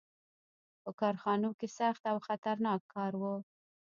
[0.83, 3.23] •په کارخانو کې سخت او خطرناک کار و.